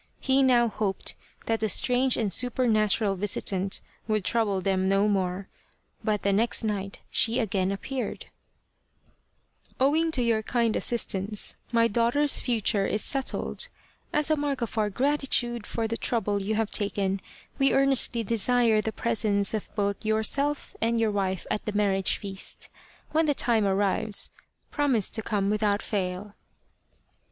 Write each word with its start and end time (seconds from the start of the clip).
He 0.19 0.41
now 0.41 0.67
hoped 0.67 1.13
that 1.45 1.59
the 1.59 1.69
strange 1.69 2.17
and 2.17 2.33
supernatural 2.33 3.13
visitant 3.15 3.81
86 3.81 3.81
The 3.83 3.83
Spirit 3.83 3.85
of 3.85 3.85
the 3.85 3.87
Lantern 3.87 4.13
would 4.13 4.25
trouble 4.25 4.61
them 4.79 4.89
no 4.89 5.07
more, 5.07 5.47
but 6.03 6.23
the 6.23 6.33
next 6.33 6.63
night 6.63 6.97
she 7.11 7.37
again 7.37 7.71
appeared:" 7.71 8.25
Owing 9.79 10.11
to 10.13 10.23
your 10.23 10.41
kind 10.41 10.75
assistance 10.75 11.55
my 11.71 11.87
daughter's 11.87 12.39
future 12.39 12.87
is 12.87 13.03
settled. 13.03 13.67
As 14.11 14.31
a 14.31 14.35
mark 14.35 14.61
of 14.63 14.75
our 14.75 14.89
gratitude 14.89 15.67
for 15.67 15.87
the 15.87 15.97
trouble 15.97 16.41
you 16.41 16.55
have 16.55 16.71
taken, 16.71 17.19
we 17.59 17.71
earnestly 17.71 18.23
desire 18.23 18.81
the 18.81 18.91
presence 18.91 19.53
of 19.53 19.69
both 19.75 20.03
yourself 20.03 20.75
and 20.81 20.99
your 20.99 21.11
wife 21.11 21.45
at 21.51 21.65
the 21.65 21.73
marriage 21.73 22.17
feast. 22.17 22.69
When 23.11 23.27
the 23.27 23.35
time 23.35 23.67
arrives 23.67 24.31
promise 24.71 25.11
to 25.11 25.21
come 25.21 25.51
with 25.51 25.61
out 25.61 25.83
fail." 25.83 26.33